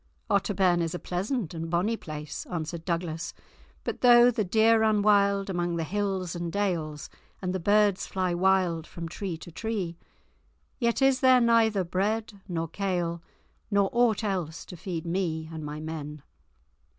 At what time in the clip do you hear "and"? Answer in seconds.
1.53-1.65, 6.35-6.51, 7.39-7.53, 15.53-15.63